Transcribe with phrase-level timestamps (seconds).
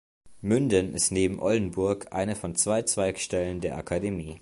[0.41, 4.39] Münden ist neben Oldenburg eine von zwei Zweigstellen der Akademie.